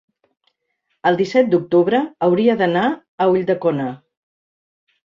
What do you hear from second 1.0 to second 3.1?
el disset d'octubre hauria d'anar